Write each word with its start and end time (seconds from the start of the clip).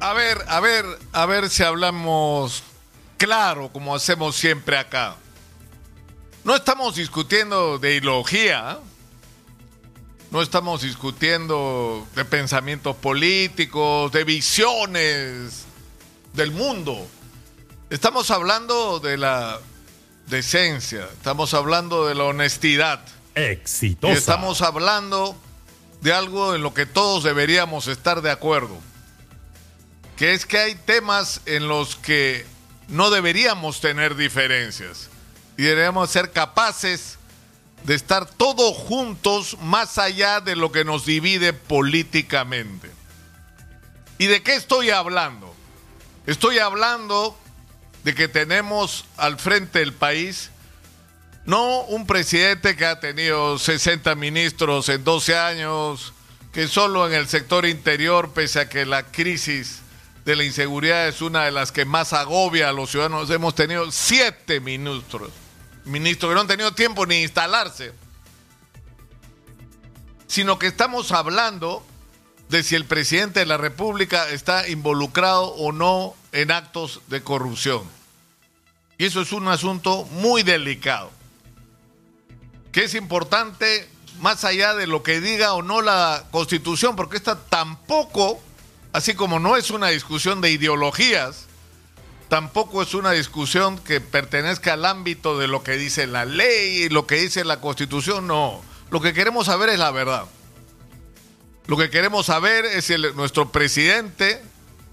A 0.00 0.14
ver, 0.14 0.42
a 0.48 0.60
ver, 0.60 0.86
a 1.12 1.26
ver 1.26 1.50
si 1.50 1.62
hablamos 1.62 2.62
claro, 3.18 3.70
como 3.70 3.94
hacemos 3.94 4.34
siempre 4.34 4.78
acá. 4.78 5.16
No 6.42 6.56
estamos 6.56 6.94
discutiendo 6.94 7.78
de 7.78 7.96
ideología, 7.96 8.78
no 10.30 10.40
estamos 10.40 10.80
discutiendo 10.80 12.08
de 12.14 12.24
pensamientos 12.24 12.96
políticos, 12.96 14.10
de 14.10 14.24
visiones 14.24 15.66
del 16.32 16.50
mundo. 16.50 17.06
Estamos 17.90 18.30
hablando 18.30 19.00
de 19.00 19.18
la 19.18 19.60
decencia, 20.28 21.10
estamos 21.12 21.52
hablando 21.52 22.06
de 22.06 22.14
la 22.14 22.24
honestidad. 22.24 23.04
Exitosa. 23.34 24.14
Y 24.14 24.16
estamos 24.16 24.62
hablando 24.62 25.36
de 26.00 26.14
algo 26.14 26.54
en 26.54 26.62
lo 26.62 26.72
que 26.72 26.86
todos 26.86 27.22
deberíamos 27.22 27.86
estar 27.86 28.22
de 28.22 28.30
acuerdo. 28.30 28.78
Que 30.20 30.34
es 30.34 30.44
que 30.44 30.58
hay 30.58 30.74
temas 30.74 31.40
en 31.46 31.66
los 31.66 31.96
que 31.96 32.44
no 32.88 33.08
deberíamos 33.08 33.80
tener 33.80 34.16
diferencias. 34.16 35.08
Y 35.56 35.62
deberíamos 35.62 36.10
ser 36.10 36.30
capaces 36.30 37.16
de 37.84 37.94
estar 37.94 38.26
todos 38.26 38.76
juntos 38.76 39.56
más 39.62 39.96
allá 39.96 40.42
de 40.42 40.56
lo 40.56 40.72
que 40.72 40.84
nos 40.84 41.06
divide 41.06 41.54
políticamente. 41.54 42.90
¿Y 44.18 44.26
de 44.26 44.42
qué 44.42 44.56
estoy 44.56 44.90
hablando? 44.90 45.54
Estoy 46.26 46.58
hablando 46.58 47.34
de 48.04 48.14
que 48.14 48.28
tenemos 48.28 49.06
al 49.16 49.38
frente 49.38 49.78
del 49.78 49.94
país 49.94 50.50
no 51.46 51.80
un 51.84 52.06
presidente 52.06 52.76
que 52.76 52.84
ha 52.84 53.00
tenido 53.00 53.58
60 53.58 54.14
ministros 54.16 54.90
en 54.90 55.02
12 55.02 55.38
años, 55.38 56.12
que 56.52 56.68
solo 56.68 57.06
en 57.06 57.14
el 57.14 57.26
sector 57.26 57.64
interior, 57.64 58.32
pese 58.34 58.60
a 58.60 58.68
que 58.68 58.84
la 58.84 59.04
crisis 59.04 59.80
de 60.30 60.36
la 60.36 60.44
inseguridad 60.44 61.08
es 61.08 61.22
una 61.22 61.44
de 61.44 61.50
las 61.50 61.72
que 61.72 61.84
más 61.84 62.12
agobia 62.12 62.68
a 62.68 62.72
los 62.72 62.90
ciudadanos, 62.90 63.28
hemos 63.30 63.54
tenido 63.54 63.90
siete 63.90 64.60
ministros, 64.60 65.30
ministros 65.84 66.30
que 66.30 66.34
no 66.34 66.40
han 66.40 66.46
tenido 66.46 66.72
tiempo 66.72 67.04
ni 67.04 67.22
instalarse, 67.22 67.92
sino 70.28 70.58
que 70.58 70.68
estamos 70.68 71.10
hablando 71.10 71.84
de 72.48 72.62
si 72.62 72.76
el 72.76 72.84
presidente 72.84 73.40
de 73.40 73.46
la 73.46 73.56
República 73.56 74.28
está 74.30 74.68
involucrado 74.68 75.46
o 75.46 75.72
no 75.72 76.14
en 76.32 76.52
actos 76.52 77.00
de 77.08 77.22
corrupción. 77.22 77.82
Y 78.98 79.06
eso 79.06 79.22
es 79.22 79.32
un 79.32 79.48
asunto 79.48 80.04
muy 80.12 80.42
delicado 80.42 81.10
que 82.70 82.84
es 82.84 82.94
importante 82.94 83.88
más 84.20 84.44
allá 84.44 84.74
de 84.74 84.86
lo 84.86 85.02
que 85.02 85.20
diga 85.20 85.54
o 85.54 85.62
no 85.62 85.82
la 85.82 86.24
Constitución, 86.30 86.94
porque 86.94 87.16
esta 87.16 87.36
tampoco, 87.36 88.40
así 88.92 89.14
como 89.14 89.38
no 89.38 89.56
es 89.56 89.70
una 89.70 89.88
discusión 89.88 90.40
de 90.40 90.50
ideologías, 90.50 91.46
tampoco 92.28 92.82
es 92.82 92.94
una 92.94 93.10
discusión 93.12 93.78
que 93.78 94.00
pertenezca 94.00 94.74
al 94.74 94.84
ámbito 94.84 95.38
de 95.38 95.48
lo 95.48 95.62
que 95.62 95.72
dice 95.72 96.06
la 96.06 96.24
ley 96.24 96.84
y 96.84 96.88
lo 96.88 97.06
que 97.06 97.16
dice 97.16 97.44
la 97.44 97.60
Constitución, 97.60 98.26
no. 98.26 98.62
Lo 98.90 99.00
que 99.00 99.12
queremos 99.12 99.46
saber 99.46 99.68
es 99.68 99.78
la 99.78 99.90
verdad. 99.90 100.24
Lo 101.66 101.76
que 101.76 101.90
queremos 101.90 102.26
saber 102.26 102.64
es 102.64 102.90
el, 102.90 103.14
nuestro 103.14 103.52
presidente, 103.52 104.42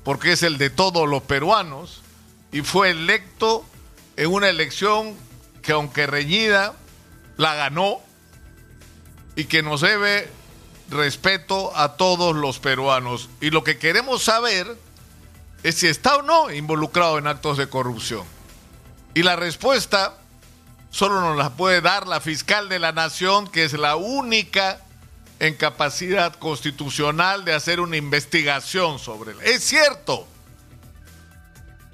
porque 0.04 0.34
es 0.34 0.44
el 0.44 0.58
de 0.58 0.70
todos 0.70 1.08
los 1.08 1.24
peruanos, 1.24 2.02
y 2.52 2.62
fue 2.62 2.92
electo 2.92 3.66
en 4.16 4.32
una 4.32 4.50
elección 4.50 5.16
que 5.62 5.72
aunque 5.72 6.08
reñida, 6.08 6.76
la 7.36 7.56
ganó 7.56 8.00
y 9.36 9.46
que 9.46 9.62
nos 9.62 9.82
debe 9.82 10.30
respeto 10.90 11.76
a 11.76 11.98
todos 11.98 12.36
los 12.36 12.60
peruanos. 12.60 13.30
Y 13.42 13.50
lo 13.50 13.64
que 13.64 13.78
queremos 13.78 14.24
saber 14.24 14.78
es 15.64 15.76
si 15.76 15.88
está 15.88 16.18
o 16.18 16.22
no 16.22 16.52
involucrado 16.52 17.18
en 17.18 17.28
actos 17.28 17.58
de 17.58 17.70
corrupción. 17.70 18.24
Y 19.14 19.24
la 19.24 19.36
respuesta 19.36 20.18
solo 20.92 21.22
nos 21.22 21.38
la 21.38 21.52
puede 21.52 21.82
dar 21.82 22.08
la 22.08 22.22
fiscal 22.22 22.70
de 22.70 22.80
la 22.80 22.92
nación, 22.92 23.48
que 23.48 23.64
es 23.64 23.74
la 23.74 23.96
única 23.96 24.82
en 25.40 25.56
capacidad 25.56 26.34
constitucional 26.36 27.46
de 27.46 27.54
hacer 27.54 27.80
una 27.80 27.98
investigación 27.98 29.00
sobre 29.00 29.32
él. 29.32 29.38
Es 29.44 29.64
cierto 29.64 30.28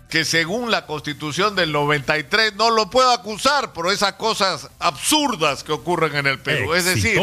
que 0.09 0.26
según 0.26 0.70
la 0.70 0.86
constitución 0.86 1.56
del 1.56 1.72
93 1.72 2.56
no 2.56 2.70
lo 2.70 2.90
puedo 2.90 3.12
acusar 3.12 3.74
por 3.74 3.92
esas 3.92 4.14
cosas 4.14 4.70
absurdas 4.80 5.64
que 5.64 5.72
ocurren 5.72 6.16
en 6.16 6.28
el 6.28 6.40
Perú. 6.40 6.76
Es 6.76 6.86
decir, 6.86 7.20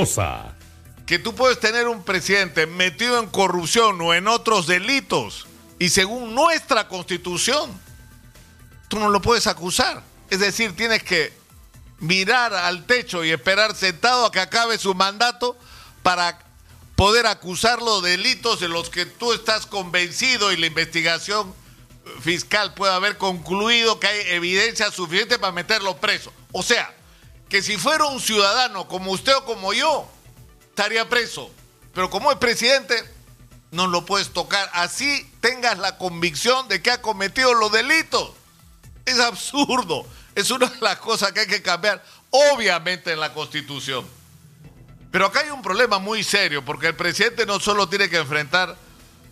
que 1.10 1.18
tú 1.18 1.34
puedes 1.34 1.58
tener 1.58 1.88
un 1.88 2.04
presidente 2.04 2.68
metido 2.68 3.18
en 3.18 3.26
corrupción 3.26 4.00
o 4.00 4.14
en 4.14 4.28
otros 4.28 4.68
delitos 4.68 5.48
y 5.80 5.88
según 5.88 6.36
nuestra 6.36 6.86
constitución, 6.86 7.68
tú 8.86 9.00
no 9.00 9.10
lo 9.10 9.20
puedes 9.20 9.48
acusar. 9.48 10.04
Es 10.30 10.38
decir, 10.38 10.76
tienes 10.76 11.02
que 11.02 11.32
mirar 11.98 12.54
al 12.54 12.86
techo 12.86 13.24
y 13.24 13.32
esperar 13.32 13.74
sentado 13.74 14.24
a 14.24 14.30
que 14.30 14.38
acabe 14.38 14.78
su 14.78 14.94
mandato 14.94 15.58
para 16.04 16.38
poder 16.94 17.26
acusarlo 17.26 18.02
de 18.02 18.12
delitos 18.12 18.60
de 18.60 18.68
los 18.68 18.88
que 18.88 19.04
tú 19.04 19.32
estás 19.32 19.66
convencido 19.66 20.52
y 20.52 20.58
la 20.58 20.66
investigación 20.66 21.52
fiscal 22.20 22.72
puede 22.74 22.92
haber 22.92 23.18
concluido 23.18 23.98
que 23.98 24.06
hay 24.06 24.28
evidencia 24.28 24.92
suficiente 24.92 25.40
para 25.40 25.50
meterlo 25.50 25.96
preso. 25.96 26.32
O 26.52 26.62
sea, 26.62 26.94
que 27.48 27.62
si 27.62 27.78
fuera 27.78 28.04
un 28.04 28.20
ciudadano 28.20 28.86
como 28.86 29.10
usted 29.10 29.34
o 29.34 29.44
como 29.44 29.72
yo, 29.72 30.08
estaría 30.70 31.08
preso. 31.08 31.50
Pero 31.94 32.08
como 32.10 32.30
es 32.30 32.38
presidente, 32.38 32.94
no 33.70 33.86
lo 33.86 34.06
puedes 34.06 34.30
tocar. 34.30 34.68
Así 34.72 35.30
tengas 35.40 35.78
la 35.78 35.98
convicción 35.98 36.68
de 36.68 36.82
que 36.82 36.90
ha 36.90 37.02
cometido 37.02 37.54
los 37.54 37.70
delitos. 37.70 38.32
Es 39.04 39.18
absurdo. 39.20 40.06
Es 40.34 40.50
una 40.50 40.66
de 40.66 40.80
las 40.80 40.96
cosas 40.98 41.32
que 41.32 41.40
hay 41.40 41.46
que 41.46 41.62
cambiar, 41.62 42.02
obviamente, 42.30 43.12
en 43.12 43.20
la 43.20 43.34
Constitución. 43.34 44.06
Pero 45.10 45.26
acá 45.26 45.40
hay 45.40 45.50
un 45.50 45.62
problema 45.62 45.98
muy 45.98 46.22
serio, 46.22 46.64
porque 46.64 46.86
el 46.86 46.94
presidente 46.94 47.44
no 47.44 47.58
solo 47.58 47.88
tiene 47.88 48.08
que 48.08 48.18
enfrentar 48.18 48.76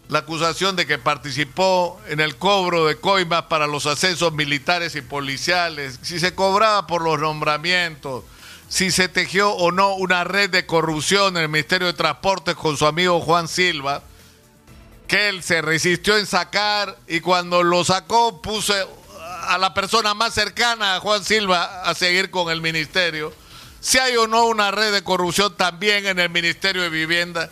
la 0.09 0.21
acusación 0.21 0.75
de 0.75 0.87
que 0.87 0.99
participó 0.99 2.01
en 2.09 2.21
el 2.21 2.37
cobro 2.37 2.87
de 2.87 2.97
coimas 2.97 3.43
para 3.43 3.67
los 3.67 3.87
ascensos 3.87 4.33
militares 4.33 4.97
y 4.97 5.03
policiales, 5.03 6.01
si 6.03 6.19
se 6.19 6.35
cobraba 6.35 6.87
por 6.87 7.03
los 7.03 7.21
nombramientos, 7.21 8.25
si 8.69 8.91
se 8.91 9.09
tejió 9.09 9.51
o 9.53 9.73
no 9.73 9.95
una 9.95 10.25
red 10.25 10.51
de 10.51 10.67
corrupción 10.67 11.37
en 11.37 11.45
el 11.45 11.49
Ministerio 11.49 11.87
de 11.87 11.95
Transportes 11.95 12.55
con 12.55 12.77
su 12.77 12.87
amigo 12.87 13.21
Juan 13.21 13.49
Silva, 13.49 14.03
que 15.07 15.31
él 15.31 15.43
se 15.43 15.63
resistió 15.63 16.19
en 16.19 16.27
sacar 16.27 16.99
y 17.07 17.21
cuando 17.21 17.63
lo 17.63 17.83
sacó 17.85 18.43
puse 18.43 18.75
a 19.49 19.57
la 19.57 19.73
persona 19.73 20.13
más 20.13 20.35
cercana 20.35 20.97
a 20.97 21.01
Juan 21.01 21.25
Silva 21.25 21.83
a 21.83 21.95
seguir 21.95 22.31
con 22.31 22.51
el 22.51 22.61
ministerio. 22.61 23.33
Si 23.81 23.99
hay 23.99 24.17
o 24.17 24.27
no 24.27 24.45
una 24.47 24.71
red 24.71 24.93
de 24.93 25.03
corrupción 25.03 25.57
también 25.57 26.07
en 26.07 26.19
el 26.19 26.29
Ministerio 26.29 26.83
de 26.83 26.91
Vivienda 26.91 27.49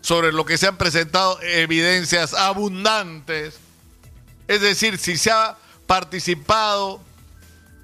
sobre 0.00 0.32
lo 0.32 0.44
que 0.44 0.58
se 0.58 0.68
han 0.68 0.76
presentado 0.76 1.40
evidencias 1.42 2.34
abundantes. 2.34 3.58
Es 4.46 4.60
decir, 4.60 4.98
si 4.98 5.16
se 5.16 5.30
ha 5.30 5.56
participado 5.86 7.00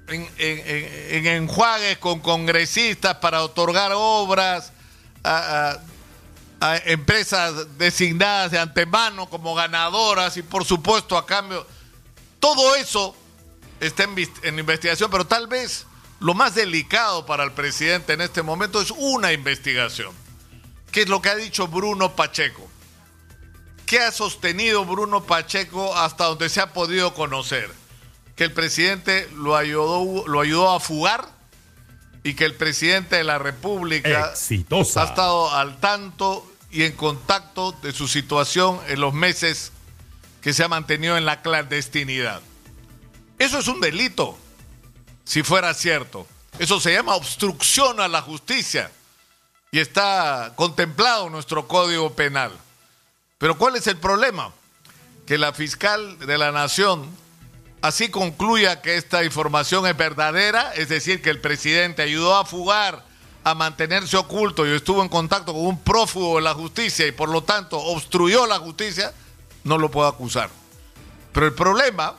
en, 0.09 1.27
enjuagues 1.27 1.97
con 1.97 2.19
congresistas 2.19 3.15
para 3.15 3.43
otorgar 3.43 3.91
obras 3.95 4.71
a, 5.23 5.79
empresas 6.85 7.77
designadas 7.77 8.51
de 8.51 8.59
antemano 8.59 9.29
como 9.29 9.55
ganadoras 9.55 10.35
y 10.35 10.41
por 10.41 10.65
supuesto 10.65 11.17
a 11.17 11.25
cambio, 11.25 11.65
todo 12.41 12.75
eso 12.75 13.15
está 13.79 14.03
en 14.43 14.59
investigación, 14.59 15.09
pero 15.09 15.25
tal 15.25 15.47
vez 15.47 15.85
lo 16.19 16.33
más 16.33 16.55
delicado 16.55 17.25
para 17.25 17.45
el 17.45 17.53
presidente 17.53 18.11
en 18.11 18.19
este 18.19 18.41
momento 18.41 18.81
es 18.81 18.91
una 18.91 19.31
investigación 19.31 20.13
¿Qué 20.91 21.01
es 21.01 21.09
lo 21.09 21.21
que 21.21 21.29
ha 21.29 21.35
dicho 21.35 21.67
Bruno 21.67 22.15
Pacheco. 22.15 22.67
¿Qué 23.85 23.99
ha 23.99 24.11
sostenido 24.11 24.85
Bruno 24.85 25.23
Pacheco 25.23 25.95
hasta 25.95 26.25
donde 26.25 26.49
se 26.49 26.61
ha 26.61 26.73
podido 26.73 27.13
conocer? 27.13 27.71
Que 28.39 28.45
el 28.45 28.53
presidente 28.53 29.29
lo 29.35 29.57
ayudó, 29.57 30.25
lo 30.25 30.39
ayudó 30.39 30.71
a 30.71 30.79
fugar 30.79 31.27
y 32.23 32.35
que 32.35 32.45
el 32.45 32.55
presidente 32.55 33.17
de 33.17 33.25
la 33.25 33.37
República 33.37 34.29
Exitosa. 34.29 35.01
ha 35.01 35.05
estado 35.07 35.53
al 35.53 35.81
tanto 35.81 36.49
y 36.71 36.83
en 36.83 36.93
contacto 36.93 37.73
de 37.81 37.91
su 37.91 38.07
situación 38.07 38.79
en 38.87 39.01
los 39.01 39.13
meses 39.13 39.73
que 40.41 40.53
se 40.53 40.63
ha 40.63 40.69
mantenido 40.69 41.17
en 41.17 41.25
la 41.25 41.41
clandestinidad. 41.41 42.39
Eso 43.39 43.59
es 43.59 43.67
un 43.67 43.81
delito, 43.81 44.37
si 45.25 45.43
fuera 45.43 45.73
cierto. 45.73 46.25
Eso 46.59 46.79
se 46.79 46.93
llama 46.93 47.15
obstrucción 47.15 47.99
a 47.99 48.07
la 48.07 48.21
justicia 48.21 48.89
y 49.69 49.79
está 49.79 50.53
contemplado 50.55 51.25
en 51.25 51.33
nuestro 51.33 51.67
Código 51.67 52.13
Penal. 52.13 52.53
Pero 53.37 53.57
¿cuál 53.57 53.75
es 53.75 53.85
el 53.87 53.97
problema? 53.97 54.53
Que 55.27 55.37
la 55.37 55.51
fiscal 55.51 56.19
de 56.19 56.37
la 56.37 56.53
Nación 56.53 57.09
así 57.81 58.09
concluya 58.09 58.81
que 58.81 58.97
esta 58.97 59.23
información 59.23 59.87
es 59.87 59.95
verdadera, 59.95 60.73
es 60.75 60.89
decir, 60.89 61.21
que 61.21 61.29
el 61.29 61.39
presidente 61.39 62.01
ayudó 62.01 62.35
a 62.35 62.45
fugar, 62.45 63.05
a 63.43 63.55
mantenerse 63.55 64.17
oculto 64.17 64.67
y 64.67 64.75
estuvo 64.75 65.01
en 65.01 65.09
contacto 65.09 65.53
con 65.53 65.65
un 65.65 65.79
prófugo 65.79 66.37
de 66.37 66.43
la 66.43 66.53
justicia 66.53 67.07
y 67.07 67.11
por 67.11 67.29
lo 67.29 67.43
tanto 67.43 67.77
obstruyó 67.77 68.45
la 68.45 68.59
justicia, 68.59 69.13
no 69.63 69.77
lo 69.77 69.89
puedo 69.89 70.07
acusar. 70.07 70.49
Pero 71.33 71.45
el 71.45 71.53
problema 71.53 72.15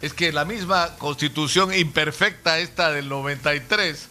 es 0.00 0.12
que 0.12 0.32
la 0.32 0.44
misma 0.44 0.96
constitución 0.98 1.72
imperfecta, 1.72 2.58
esta 2.58 2.90
del 2.90 3.08
93, 3.08 4.08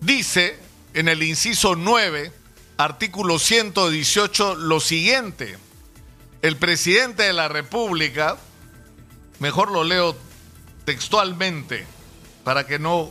dice 0.00 0.58
en 0.92 1.08
el 1.08 1.22
inciso 1.22 1.74
9, 1.74 2.30
artículo 2.76 3.38
118, 3.38 4.56
lo 4.56 4.80
siguiente. 4.80 5.56
El 6.42 6.56
presidente 6.56 7.22
de 7.22 7.32
la 7.32 7.48
República, 7.48 8.36
mejor 9.38 9.70
lo 9.70 9.84
leo 9.84 10.16
textualmente, 10.84 11.86
para 12.44 12.66
que 12.66 12.78
no 12.78 13.10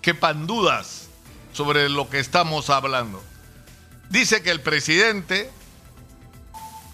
quepan 0.00 0.46
dudas 0.46 1.08
sobre 1.52 1.88
lo 1.88 2.08
que 2.08 2.20
estamos 2.20 2.70
hablando. 2.70 3.22
Dice 4.10 4.42
que 4.42 4.50
el 4.50 4.60
presidente 4.60 5.50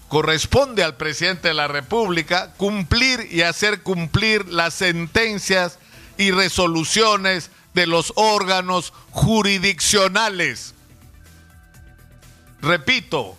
corresponde 0.07 0.83
al 0.83 0.95
presidente 0.95 1.47
de 1.47 1.53
la 1.53 1.67
República 1.67 2.53
cumplir 2.53 3.27
y 3.31 3.41
hacer 3.41 3.81
cumplir 3.81 4.47
las 4.47 4.73
sentencias 4.73 5.79
y 6.17 6.31
resoluciones 6.31 7.49
de 7.73 7.87
los 7.87 8.13
órganos 8.15 8.93
jurisdiccionales. 9.11 10.73
Repito, 12.61 13.37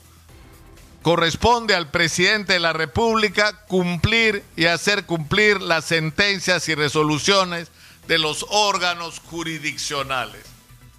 corresponde 1.04 1.74
al 1.74 1.90
presidente 1.90 2.54
de 2.54 2.60
la 2.60 2.72
República 2.72 3.66
cumplir 3.66 4.42
y 4.56 4.64
hacer 4.64 5.04
cumplir 5.04 5.60
las 5.60 5.84
sentencias 5.84 6.66
y 6.70 6.74
resoluciones 6.74 7.68
de 8.08 8.16
los 8.18 8.46
órganos 8.48 9.20
jurisdiccionales. 9.20 10.40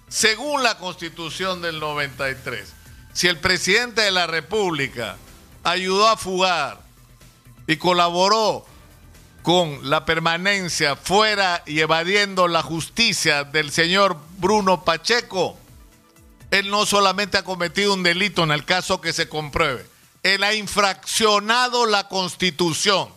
Según 0.08 0.62
la 0.62 0.78
Constitución 0.78 1.60
del 1.60 1.80
93, 1.80 2.72
si 3.12 3.26
el 3.26 3.38
presidente 3.38 4.02
de 4.02 4.12
la 4.12 4.28
República 4.28 5.16
ayudó 5.64 6.06
a 6.06 6.16
fugar 6.16 6.82
y 7.66 7.74
colaboró 7.76 8.64
con 9.42 9.90
la 9.90 10.04
permanencia 10.04 10.94
fuera 10.94 11.64
y 11.66 11.80
evadiendo 11.80 12.46
la 12.46 12.62
justicia 12.62 13.42
del 13.42 13.72
señor 13.72 14.16
Bruno 14.38 14.84
Pacheco, 14.84 15.58
él 16.52 16.70
no 16.70 16.86
solamente 16.86 17.38
ha 17.38 17.42
cometido 17.42 17.92
un 17.92 18.04
delito 18.04 18.44
en 18.44 18.52
el 18.52 18.64
caso 18.64 19.00
que 19.00 19.12
se 19.12 19.28
compruebe, 19.28 19.95
él 20.34 20.42
ha 20.42 20.54
infraccionado 20.54 21.86
la 21.86 22.08
constitución. 22.08 23.08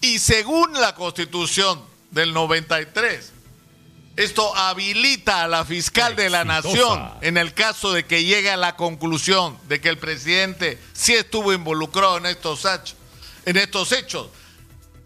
Y 0.00 0.18
según 0.18 0.72
la 0.72 0.94
constitución 0.94 1.80
del 2.10 2.34
93, 2.34 3.32
esto 4.16 4.54
habilita 4.56 5.44
a 5.44 5.48
la 5.48 5.64
fiscal 5.64 6.16
de 6.16 6.28
la 6.30 6.44
nación 6.44 7.10
en 7.20 7.36
el 7.36 7.54
caso 7.54 7.92
de 7.92 8.04
que 8.04 8.24
llegue 8.24 8.50
a 8.50 8.56
la 8.56 8.74
conclusión 8.74 9.56
de 9.68 9.80
que 9.80 9.88
el 9.88 9.98
presidente 9.98 10.78
sí 10.92 11.14
estuvo 11.14 11.52
involucrado 11.52 12.18
en 12.18 12.26
estos 12.26 12.64
hechos, 12.64 12.96
en 13.46 13.56
estos 13.56 13.92
hechos 13.92 14.28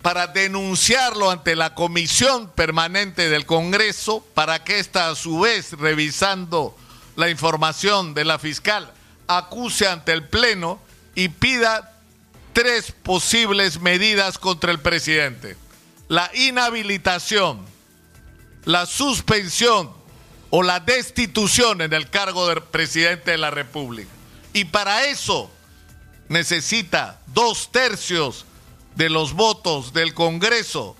para 0.00 0.28
denunciarlo 0.28 1.30
ante 1.30 1.54
la 1.54 1.74
comisión 1.74 2.48
permanente 2.50 3.28
del 3.28 3.44
Congreso 3.44 4.24
para 4.34 4.64
que 4.64 4.78
ésta 4.78 5.10
a 5.10 5.14
su 5.14 5.40
vez 5.40 5.72
revisando 5.72 6.76
la 7.14 7.28
información 7.28 8.14
de 8.14 8.24
la 8.24 8.38
fiscal 8.38 8.92
acuse 9.28 9.86
ante 9.86 10.12
el 10.12 10.28
pleno 10.28 10.85
y 11.16 11.28
pida 11.28 11.92
tres 12.52 12.92
posibles 12.92 13.80
medidas 13.80 14.38
contra 14.38 14.70
el 14.70 14.78
presidente. 14.78 15.56
La 16.06 16.30
inhabilitación 16.34 17.66
la 18.66 18.84
suspensión 18.84 19.90
o 20.50 20.62
la 20.62 20.80
destitución 20.80 21.80
en 21.80 21.92
el 21.92 22.10
cargo 22.10 22.48
del 22.48 22.62
presidente 22.62 23.30
de 23.30 23.38
la 23.38 23.50
República. 23.50 24.10
Y 24.52 24.66
para 24.66 25.06
eso 25.06 25.50
necesita 26.28 27.20
dos 27.28 27.70
tercios 27.72 28.44
de 28.96 29.08
los 29.08 29.32
votos 29.32 29.92
del 29.92 30.14
Congreso 30.14 30.96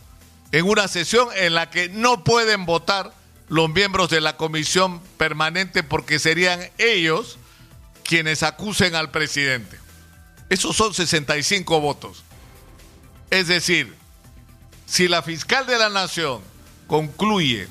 en 0.52 0.64
una 0.64 0.86
sesión 0.88 1.28
en 1.34 1.54
la 1.54 1.70
que 1.70 1.88
no 1.88 2.22
pueden 2.22 2.66
votar 2.66 3.12
los 3.48 3.68
miembros 3.68 4.10
de 4.10 4.20
la 4.20 4.36
comisión 4.36 5.00
permanente 5.18 5.82
porque 5.82 6.18
serían 6.18 6.70
ellos 6.78 7.38
quienes 8.04 8.44
acusen 8.44 8.94
al 8.94 9.10
presidente. 9.10 9.78
Esos 10.48 10.76
son 10.76 10.94
65 10.94 11.80
votos. 11.80 12.22
Es 13.30 13.48
decir, 13.48 13.96
si 14.86 15.08
la 15.08 15.22
fiscal 15.22 15.66
de 15.66 15.78
la 15.78 15.88
nación 15.88 16.40
concluye 16.86 17.68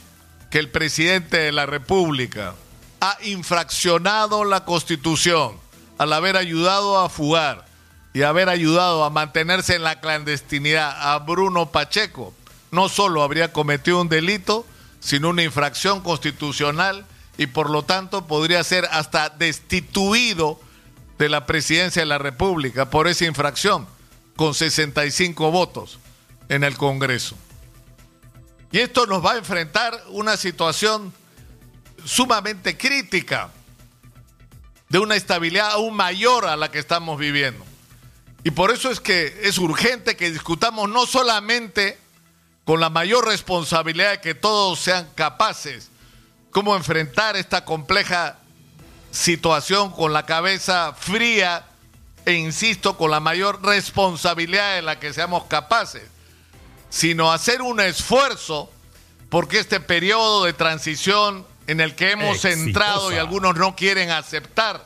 que 0.50 0.60
el 0.60 0.70
presidente 0.70 1.38
de 1.38 1.52
la 1.52 1.66
República 1.66 2.56
ha 3.00 3.18
infraccionado 3.24 4.44
la 4.44 4.66
Constitución 4.66 5.58
al 5.98 6.12
haber 6.12 6.36
ayudado 6.36 7.00
a 7.00 7.10
fugar 7.10 7.66
y 8.14 8.24
haber 8.24 8.50
ayudado 8.50 9.04
a 9.04 9.10
mantenerse 9.10 9.76
en 9.76 9.84
la 9.84 10.02
clandestinidad 10.02 11.14
a 11.14 11.20
Bruno 11.20 11.72
Pacheco, 11.72 12.34
no 12.72 12.90
solo 12.90 13.24
habría 13.24 13.54
cometido 13.54 14.02
un 14.02 14.10
delito, 14.10 14.66
sino 15.00 15.30
una 15.30 15.44
infracción 15.44 16.02
constitucional 16.02 17.06
y 17.38 17.48
por 17.48 17.70
lo 17.70 17.84
tanto 17.84 18.28
podría 18.28 18.64
ser 18.64 18.86
hasta 18.92 19.30
destituido 19.30 20.60
de 21.18 21.30
la 21.30 21.46
presidencia 21.46 22.02
de 22.02 22.08
la 22.08 22.18
República 22.18 22.90
por 22.90 23.08
esa 23.08 23.26
infracción, 23.26 23.88
con 24.36 24.54
65 24.54 25.52
votos 25.52 26.00
en 26.50 26.64
el 26.64 26.78
Congreso. 26.78 27.36
Y 28.72 28.80
esto 28.80 29.06
nos 29.06 29.26
va 29.26 29.34
a 29.34 29.38
enfrentar 29.38 30.04
una 30.10 30.36
situación 30.38 31.14
sumamente 32.04 32.78
crítica, 32.78 33.50
de 34.90 35.00
una 35.00 35.16
estabilidad 35.16 35.72
aún 35.72 35.96
mayor 35.96 36.46
a 36.46 36.56
la 36.56 36.70
que 36.70 36.80
estamos 36.80 37.18
viviendo. 37.18 37.66
Y 38.44 38.52
por 38.52 38.72
eso 38.72 38.92
es 38.92 39.00
que 39.00 39.40
es 39.44 39.58
urgente 39.58 40.16
que 40.16 40.30
discutamos 40.30 40.88
no 40.90 41.06
solamente 41.06 41.98
con 42.64 42.80
la 42.80 42.90
mayor 42.90 43.26
responsabilidad 43.26 44.12
de 44.12 44.22
que 44.22 44.36
todos 44.36 44.80
sean 44.80 45.10
capaces 45.16 45.90
cómo 46.56 46.74
enfrentar 46.78 47.36
esta 47.36 47.66
compleja 47.66 48.38
situación 49.16 49.92
con 49.92 50.14
la 50.14 50.26
cabeza 50.26 50.94
fría 50.94 51.66
e 52.26 52.34
insisto, 52.34 52.98
con 52.98 53.12
la 53.12 53.20
mayor 53.20 53.64
responsabilidad 53.64 54.76
de 54.76 54.82
la 54.82 55.00
que 55.00 55.14
seamos 55.14 55.46
capaces, 55.46 56.04
sino 56.90 57.32
hacer 57.32 57.62
un 57.62 57.80
esfuerzo 57.80 58.72
porque 59.30 59.60
este 59.60 59.80
periodo 59.80 60.44
de 60.44 60.54
transición 60.54 61.46
en 61.68 61.80
el 61.80 61.96
que 61.96 62.12
hemos 62.12 62.44
entrado 62.46 63.12
y 63.12 63.16
algunos 63.16 63.56
no 63.56 63.76
quieren 63.76 64.12
aceptar, 64.12 64.86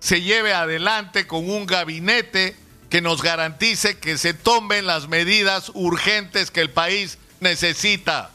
se 0.00 0.22
lleve 0.22 0.52
adelante 0.52 1.26
con 1.26 1.48
un 1.48 1.66
gabinete 1.66 2.56
que 2.90 3.00
nos 3.00 3.22
garantice 3.22 3.98
que 3.98 4.18
se 4.18 4.34
tomen 4.34 4.86
las 4.86 5.08
medidas 5.08 5.70
urgentes 5.74 6.50
que 6.50 6.60
el 6.60 6.70
país 6.70 7.18
necesita. 7.40 8.30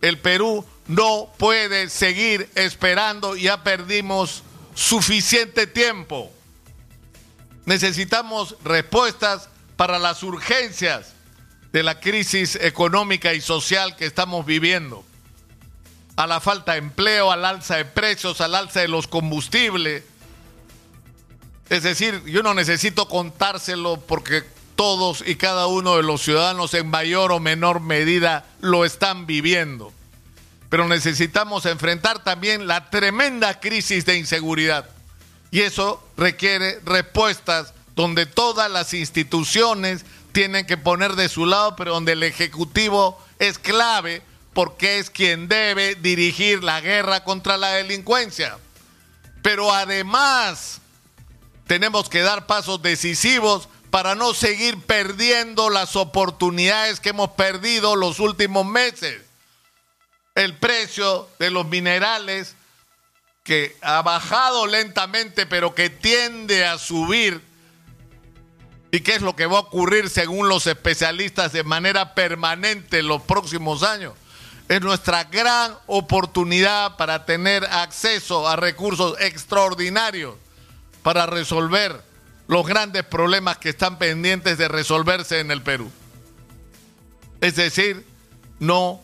El 0.00 0.18
Perú 0.18 0.64
no 0.92 1.32
puede 1.38 1.88
seguir 1.88 2.50
esperando, 2.54 3.34
ya 3.34 3.62
perdimos 3.62 4.42
suficiente 4.74 5.66
tiempo. 5.66 6.30
Necesitamos 7.64 8.56
respuestas 8.62 9.48
para 9.76 9.98
las 9.98 10.22
urgencias 10.22 11.14
de 11.72 11.82
la 11.82 11.98
crisis 11.98 12.56
económica 12.56 13.32
y 13.32 13.40
social 13.40 13.96
que 13.96 14.04
estamos 14.04 14.44
viviendo, 14.44 15.02
a 16.16 16.26
la 16.26 16.40
falta 16.40 16.72
de 16.72 16.78
empleo, 16.78 17.32
al 17.32 17.46
alza 17.46 17.76
de 17.76 17.86
precios, 17.86 18.42
al 18.42 18.54
alza 18.54 18.80
de 18.80 18.88
los 18.88 19.06
combustibles. 19.06 20.04
Es 21.70 21.84
decir, 21.84 22.22
yo 22.26 22.42
no 22.42 22.52
necesito 22.52 23.08
contárselo 23.08 23.98
porque 23.98 24.44
todos 24.76 25.24
y 25.26 25.36
cada 25.36 25.68
uno 25.68 25.96
de 25.96 26.02
los 26.02 26.20
ciudadanos 26.20 26.74
en 26.74 26.88
mayor 26.88 27.32
o 27.32 27.40
menor 27.40 27.80
medida 27.80 28.44
lo 28.60 28.84
están 28.84 29.24
viviendo. 29.26 29.90
Pero 30.72 30.88
necesitamos 30.88 31.66
enfrentar 31.66 32.24
también 32.24 32.66
la 32.66 32.88
tremenda 32.88 33.60
crisis 33.60 34.06
de 34.06 34.16
inseguridad. 34.16 34.88
Y 35.50 35.60
eso 35.60 36.02
requiere 36.16 36.80
respuestas 36.86 37.74
donde 37.94 38.24
todas 38.24 38.70
las 38.70 38.94
instituciones 38.94 40.06
tienen 40.32 40.64
que 40.64 40.78
poner 40.78 41.14
de 41.14 41.28
su 41.28 41.44
lado, 41.44 41.76
pero 41.76 41.92
donde 41.92 42.12
el 42.12 42.22
Ejecutivo 42.22 43.22
es 43.38 43.58
clave 43.58 44.22
porque 44.54 44.98
es 44.98 45.10
quien 45.10 45.46
debe 45.46 45.94
dirigir 45.94 46.64
la 46.64 46.80
guerra 46.80 47.22
contra 47.22 47.58
la 47.58 47.72
delincuencia. 47.72 48.56
Pero 49.42 49.74
además 49.74 50.80
tenemos 51.66 52.08
que 52.08 52.22
dar 52.22 52.46
pasos 52.46 52.80
decisivos 52.80 53.68
para 53.90 54.14
no 54.14 54.32
seguir 54.32 54.80
perdiendo 54.80 55.68
las 55.68 55.96
oportunidades 55.96 56.98
que 56.98 57.10
hemos 57.10 57.32
perdido 57.32 57.94
los 57.94 58.20
últimos 58.20 58.64
meses. 58.64 59.21
El 60.34 60.56
precio 60.56 61.28
de 61.38 61.50
los 61.50 61.66
minerales 61.66 62.56
que 63.44 63.76
ha 63.82 64.02
bajado 64.02 64.66
lentamente 64.66 65.46
pero 65.46 65.74
que 65.74 65.90
tiende 65.90 66.64
a 66.64 66.78
subir 66.78 67.42
¿Y 68.94 69.00
qué 69.00 69.14
es 69.14 69.22
lo 69.22 69.34
que 69.34 69.46
va 69.46 69.56
a 69.56 69.60
ocurrir 69.62 70.10
según 70.10 70.50
los 70.50 70.66
especialistas 70.66 71.52
de 71.52 71.64
manera 71.64 72.14
permanente 72.14 72.98
en 72.98 73.08
los 73.08 73.22
próximos 73.22 73.82
años? 73.82 74.12
Es 74.68 74.82
nuestra 74.82 75.24
gran 75.24 75.74
oportunidad 75.86 76.98
para 76.98 77.24
tener 77.24 77.64
acceso 77.64 78.46
a 78.46 78.56
recursos 78.56 79.18
extraordinarios 79.18 80.34
para 81.02 81.24
resolver 81.24 82.04
los 82.48 82.66
grandes 82.66 83.02
problemas 83.02 83.56
que 83.56 83.70
están 83.70 83.98
pendientes 83.98 84.58
de 84.58 84.68
resolverse 84.68 85.40
en 85.40 85.50
el 85.50 85.62
Perú. 85.62 85.90
Es 87.40 87.56
decir, 87.56 88.04
no 88.58 89.00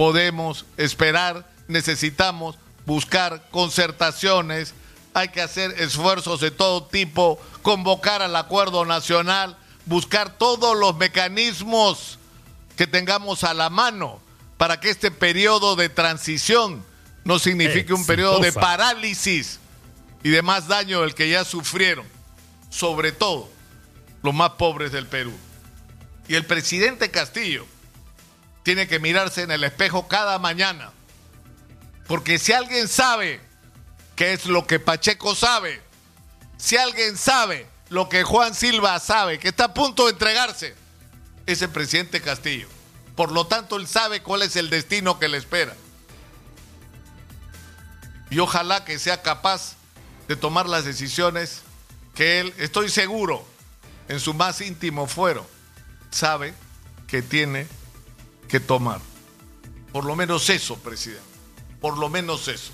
podemos 0.00 0.64
esperar, 0.78 1.46
necesitamos 1.68 2.56
buscar 2.86 3.50
concertaciones, 3.50 4.72
hay 5.12 5.28
que 5.28 5.42
hacer 5.42 5.78
esfuerzos 5.78 6.40
de 6.40 6.50
todo 6.50 6.86
tipo, 6.86 7.38
convocar 7.60 8.22
al 8.22 8.34
acuerdo 8.34 8.86
nacional, 8.86 9.58
buscar 9.84 10.38
todos 10.38 10.74
los 10.74 10.96
mecanismos 10.96 12.18
que 12.78 12.86
tengamos 12.86 13.44
a 13.44 13.52
la 13.52 13.68
mano 13.68 14.22
para 14.56 14.80
que 14.80 14.88
este 14.88 15.10
periodo 15.10 15.76
de 15.76 15.90
transición 15.90 16.82
no 17.24 17.38
signifique 17.38 17.92
un 17.92 18.06
periodo 18.06 18.40
de 18.40 18.54
parálisis 18.54 19.60
y 20.22 20.30
de 20.30 20.40
más 20.40 20.66
daño 20.66 21.02
del 21.02 21.14
que 21.14 21.28
ya 21.28 21.44
sufrieron, 21.44 22.06
sobre 22.70 23.12
todo 23.12 23.50
los 24.22 24.32
más 24.32 24.52
pobres 24.52 24.92
del 24.92 25.06
Perú. 25.06 25.34
Y 26.26 26.36
el 26.36 26.46
presidente 26.46 27.10
Castillo 27.10 27.66
tiene 28.62 28.86
que 28.86 28.98
mirarse 28.98 29.42
en 29.42 29.50
el 29.50 29.64
espejo 29.64 30.08
cada 30.08 30.38
mañana, 30.38 30.90
porque 32.06 32.38
si 32.38 32.52
alguien 32.52 32.88
sabe 32.88 33.40
qué 34.16 34.32
es 34.32 34.46
lo 34.46 34.66
que 34.66 34.80
Pacheco 34.80 35.34
sabe, 35.34 35.80
si 36.58 36.76
alguien 36.76 37.16
sabe 37.16 37.66
lo 37.88 38.08
que 38.08 38.22
Juan 38.22 38.54
Silva 38.54 38.98
sabe, 39.00 39.38
que 39.38 39.48
está 39.48 39.64
a 39.64 39.74
punto 39.74 40.06
de 40.06 40.12
entregarse, 40.12 40.74
es 41.46 41.62
el 41.62 41.70
presidente 41.70 42.20
Castillo. 42.20 42.68
Por 43.16 43.32
lo 43.32 43.46
tanto, 43.46 43.76
él 43.76 43.86
sabe 43.86 44.22
cuál 44.22 44.42
es 44.42 44.56
el 44.56 44.70
destino 44.70 45.18
que 45.18 45.28
le 45.28 45.36
espera. 45.36 45.74
Y 48.30 48.38
ojalá 48.38 48.84
que 48.84 48.98
sea 48.98 49.22
capaz 49.22 49.74
de 50.28 50.36
tomar 50.36 50.68
las 50.68 50.84
decisiones 50.84 51.62
que 52.14 52.40
él, 52.40 52.54
estoy 52.58 52.88
seguro, 52.88 53.44
en 54.08 54.20
su 54.20 54.34
más 54.34 54.60
íntimo 54.60 55.06
fuero, 55.06 55.46
sabe 56.10 56.54
que 57.06 57.22
tiene 57.22 57.66
que 58.50 58.60
tomar. 58.60 59.00
Por 59.92 60.04
lo 60.04 60.16
menos 60.16 60.50
eso, 60.50 60.76
presidente. 60.76 61.22
Por 61.80 61.96
lo 61.98 62.08
menos 62.08 62.48
eso. 62.48 62.72